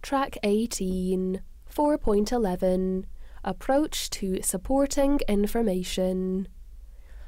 Track 0.00 0.38
18, 0.42 1.42
4.11 1.74 3.04
Approach 3.44 4.08
to 4.10 4.40
Supporting 4.42 5.20
Information. 5.28 6.48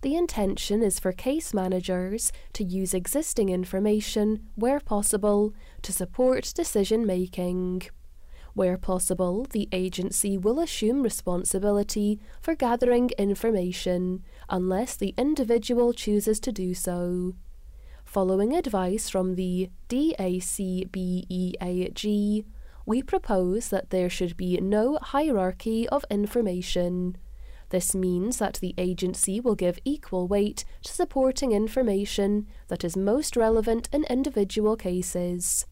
The 0.00 0.16
intention 0.16 0.82
is 0.82 0.98
for 0.98 1.12
case 1.12 1.54
managers 1.54 2.32
to 2.54 2.64
use 2.64 2.94
existing 2.94 3.50
information, 3.50 4.48
where 4.54 4.80
possible, 4.80 5.54
to 5.82 5.92
support 5.92 6.52
decision 6.54 7.06
making. 7.06 7.82
Where 8.54 8.78
possible, 8.78 9.46
the 9.50 9.68
agency 9.70 10.38
will 10.38 10.58
assume 10.58 11.02
responsibility 11.02 12.18
for 12.40 12.54
gathering 12.54 13.10
information 13.18 14.24
unless 14.48 14.96
the 14.96 15.14
individual 15.18 15.92
chooses 15.92 16.40
to 16.40 16.50
do 16.50 16.72
so. 16.72 17.34
Following 18.14 18.54
advice 18.54 19.08
from 19.08 19.34
the 19.34 19.70
DACBEAG, 19.88 20.94
we 22.86 23.02
propose 23.02 23.68
that 23.70 23.90
there 23.90 24.08
should 24.08 24.36
be 24.36 24.56
no 24.58 24.98
hierarchy 25.02 25.88
of 25.88 26.04
information. 26.08 27.16
This 27.70 27.92
means 27.92 28.38
that 28.38 28.58
the 28.60 28.72
agency 28.78 29.40
will 29.40 29.56
give 29.56 29.80
equal 29.84 30.28
weight 30.28 30.64
to 30.84 30.92
supporting 30.92 31.50
information 31.50 32.46
that 32.68 32.84
is 32.84 32.96
most 32.96 33.36
relevant 33.36 33.88
in 33.92 34.04
individual 34.04 34.76
cases. 34.76 35.66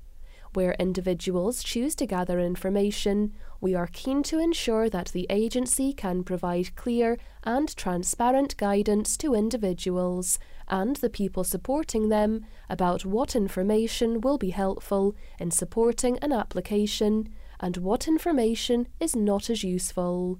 Where 0.55 0.77
individuals 0.79 1.63
choose 1.63 1.95
to 1.95 2.05
gather 2.05 2.39
information, 2.39 3.33
we 3.59 3.75
are 3.75 3.87
keen 3.87 4.23
to 4.25 4.39
ensure 4.39 4.91
that 4.91 5.09
the 5.09 5.27
agency 5.31 5.95
can 5.95 6.25
provide 6.25 6.77
clear 6.77 7.19
and 7.43 7.75
transparent 7.75 8.59
guidance 8.59 9.17
to 9.19 9.35
individuals 9.35 10.39
and 10.69 10.97
the 10.97 11.09
people 11.09 11.43
supporting 11.43 12.11
them 12.11 12.45
about 12.69 13.07
what 13.07 13.35
information 13.35 14.21
will 14.21 14.37
be 14.37 14.51
helpful 14.51 15.17
in 15.39 15.51
supporting 15.51 16.19
an 16.19 16.33
application 16.33 17.31
and 17.59 17.79
what 17.79 18.07
information 18.07 18.89
is 19.01 19.17
not 19.17 19.49
as 19.49 19.65
useful. 19.65 20.39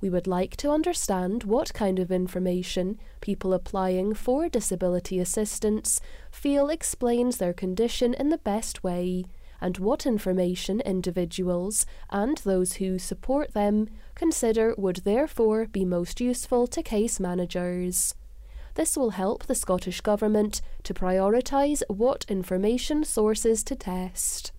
We 0.00 0.08
would 0.08 0.26
like 0.26 0.56
to 0.56 0.70
understand 0.70 1.44
what 1.44 1.74
kind 1.74 1.98
of 1.98 2.10
information 2.10 2.98
people 3.20 3.52
applying 3.52 4.14
for 4.14 4.48
disability 4.48 5.20
assistance 5.20 6.00
feel 6.30 6.70
explains 6.70 7.36
their 7.36 7.52
condition 7.52 8.14
in 8.14 8.30
the 8.30 8.38
best 8.38 8.82
way 8.82 9.26
and 9.62 9.78
what 9.78 10.04
information 10.04 10.80
individuals 10.80 11.86
and 12.10 12.38
those 12.38 12.74
who 12.74 12.98
support 12.98 13.54
them 13.54 13.88
consider 14.16 14.74
would 14.76 14.96
therefore 14.96 15.66
be 15.66 15.84
most 15.84 16.20
useful 16.20 16.66
to 16.66 16.82
case 16.82 17.20
managers. 17.20 18.16
This 18.74 18.96
will 18.96 19.10
help 19.10 19.44
the 19.44 19.54
Scottish 19.54 20.00
Government 20.00 20.60
to 20.82 20.92
prioritise 20.92 21.82
what 21.88 22.24
information 22.28 23.04
sources 23.04 23.62
to 23.64 23.76
test. 23.76 24.50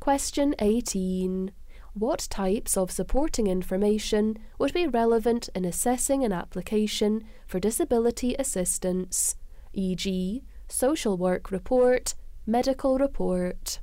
Question 0.00 0.54
18. 0.58 1.52
What 1.92 2.28
types 2.30 2.78
of 2.78 2.90
supporting 2.90 3.46
information 3.46 4.38
would 4.58 4.72
be 4.72 4.86
relevant 4.86 5.50
in 5.54 5.66
assessing 5.66 6.24
an 6.24 6.32
application 6.32 7.24
for 7.46 7.60
disability 7.60 8.34
assistance, 8.38 9.36
e.g., 9.74 10.42
social 10.68 11.18
work 11.18 11.50
report, 11.50 12.14
medical 12.46 12.98
report? 12.98 13.80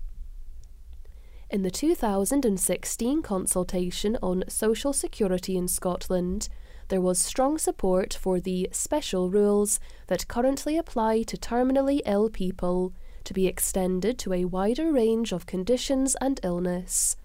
In 1.55 1.61
the 1.61 1.71
2016 1.71 3.21
consultation 3.21 4.17
on 4.21 4.43
social 4.49 4.91
security 4.91 5.55
in 5.55 5.69
Scotland, 5.69 6.49
there 6.89 6.99
was 6.99 7.17
strong 7.17 7.57
support 7.57 8.13
for 8.13 8.41
the 8.41 8.67
special 8.73 9.29
rules 9.29 9.79
that 10.07 10.27
currently 10.27 10.77
apply 10.77 11.21
to 11.21 11.37
terminally 11.37 12.01
ill 12.05 12.29
people 12.29 12.91
to 13.23 13.33
be 13.33 13.47
extended 13.47 14.19
to 14.19 14.33
a 14.33 14.43
wider 14.43 14.91
range 14.91 15.31
of 15.31 15.45
conditions 15.45 16.17
and 16.19 16.41
illness. 16.43 17.15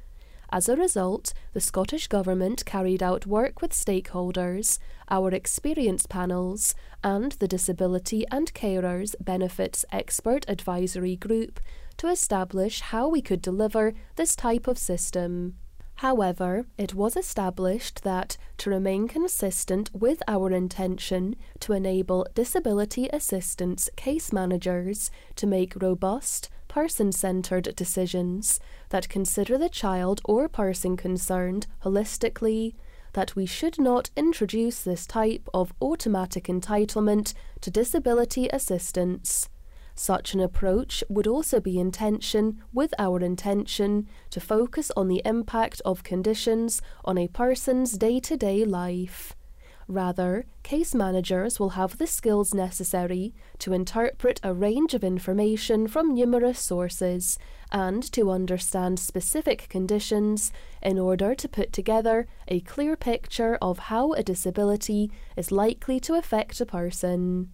As 0.53 0.69
a 0.69 0.77
result, 0.77 1.33
the 1.53 1.61
Scottish 1.61 2.09
Government 2.09 2.65
carried 2.65 3.05
out 3.05 3.25
work 3.25 3.63
with 3.63 3.73
stakeholders, 3.73 4.81
our 5.09 5.31
experience 5.31 6.07
panels, 6.07 6.75
and 7.05 7.33
the 7.33 7.47
Disability 7.47 8.27
and 8.33 8.53
Carers 8.53 9.15
Benefits 9.21 9.85
Expert 9.93 10.45
Advisory 10.49 11.15
Group 11.15 11.61
to 11.99 12.09
establish 12.09 12.81
how 12.81 13.07
we 13.07 13.23
could 13.23 13.41
deliver 13.41 13.93
this 14.17 14.35
type 14.35 14.67
of 14.67 14.77
system. 14.77 15.55
However, 15.97 16.67
it 16.77 16.95
was 16.95 17.17
established 17.17 18.03
that 18.03 18.37
to 18.59 18.71
remain 18.71 19.07
consistent 19.07 19.91
with 19.95 20.21
our 20.27 20.51
intention 20.51 21.37
to 21.61 21.75
enable 21.75 22.27
disability 22.35 23.09
assistance 23.13 23.89
case 23.97 24.33
managers 24.33 25.13
to 25.37 25.47
make 25.47 25.81
robust, 25.81 26.49
person 26.71 27.11
centred 27.11 27.75
decisions 27.75 28.61
that 28.91 29.09
consider 29.09 29.59
the 29.59 29.69
child 29.69 30.21
or 30.25 30.49
person 30.49 30.97
concerned 30.97 31.67
holistically, 31.83 32.75
that 33.13 33.35
we 33.35 33.45
should 33.45 33.77
not 33.77 34.09
introduce 34.17 34.81
this 34.81 35.05
type 35.05 35.49
of 35.53 35.75
automatic 35.83 36.45
entitlement 36.45 37.35
to 37.61 37.73
disability 37.73 38.49
assistance. 38.53 39.49
Such 39.97 40.33
an 40.33 40.41
approach 40.41 41.03
would 41.09 41.27
also 41.27 41.61
be 41.61 41.81
in 41.81 41.91
tension 41.91 42.63
with 42.73 42.95
our 43.01 43.21
intention 43.21 44.09
to 44.31 44.41
focus 44.41 44.93
on 44.97 45.09
the 45.09 45.23
impact 45.25 45.83
of 45.85 46.05
conditions 46.05 46.81
on 47.05 47.19
a 47.19 47.27
person's 47.27 47.99
day 47.99 48.21
to 48.21 48.37
day 48.37 48.65
life. 48.65 49.35
Rather, 49.91 50.45
case 50.63 50.95
managers 50.95 51.59
will 51.59 51.71
have 51.71 51.99
the 51.99 52.07
skills 52.07 52.55
necessary 52.55 53.35
to 53.59 53.73
interpret 53.73 54.39
a 54.45 54.55
range 54.55 54.95
of 54.95 55.03
information 55.03 55.89
from 55.89 56.15
numerous 56.15 56.61
sources 56.61 57.41
and 57.73 58.01
to 58.13 58.31
understand 58.31 59.01
specific 59.01 59.69
conditions 59.69 60.53
in 60.81 60.97
order 60.97 61.35
to 61.35 61.49
put 61.49 61.73
together 61.73 62.29
a 62.47 62.61
clear 62.61 62.95
picture 62.95 63.59
of 63.61 63.91
how 63.91 64.13
a 64.13 64.23
disability 64.23 65.11
is 65.37 65.51
likely 65.51 65.99
to 65.99 66.15
affect 66.15 66.61
a 66.61 66.67
person. 66.67 67.51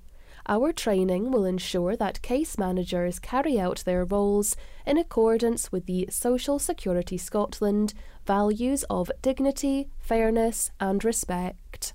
Our 0.47 0.75
training 0.75 1.31
will 1.31 1.47
ensure 1.47 1.97
that 1.97 2.21
case 2.21 2.59
managers 2.59 3.19
carry 3.19 3.59
out 3.59 3.83
their 3.87 4.05
roles 4.05 4.57
in 4.85 4.99
accordance 4.99 5.73
with 5.73 5.87
the 5.87 6.07
Social 6.11 6.59
Security 6.59 7.17
Scotland 7.17 7.95
values 8.27 8.85
of 8.91 9.11
dignity, 9.23 9.89
fairness, 9.99 10.71
and 10.79 11.03
respect. 11.03 11.95